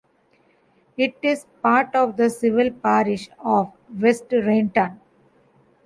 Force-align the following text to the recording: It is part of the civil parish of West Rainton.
It 0.97 1.13
is 1.21 1.45
part 1.61 1.93
of 1.93 2.17
the 2.17 2.31
civil 2.31 2.71
parish 2.71 3.29
of 3.37 3.71
West 4.01 4.31
Rainton. 4.31 4.97